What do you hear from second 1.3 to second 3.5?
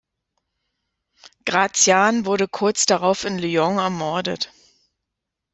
Gratian wurde kurz darauf in